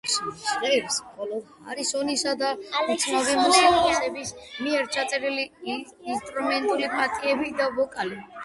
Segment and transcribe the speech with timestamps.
[0.11, 2.49] სიმღერაში ჟღერს მხოლოდ ჰარისონისა და
[2.93, 4.33] უცნობი მუსიკოსების
[4.65, 5.47] მიერ ჩაწერილი
[6.15, 8.23] ინსტრუმენტული პარტიები და ვოკალი.